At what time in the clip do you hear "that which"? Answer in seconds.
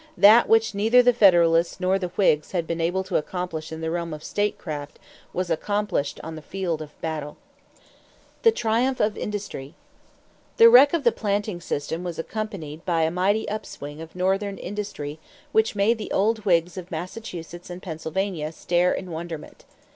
0.17-0.73